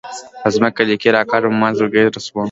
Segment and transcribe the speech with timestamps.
[0.41, 2.39] په ځمکه لیکې راکاږم او مات زړګۍ رسموم